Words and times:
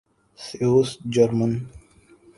Swiss 0.45 0.89
German 1.13 1.51